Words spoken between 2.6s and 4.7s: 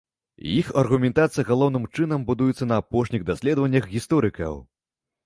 на апошніх даследаваннях гісторыкаў.